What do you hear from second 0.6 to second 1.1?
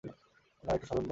না, একটুও সন্দেহ না।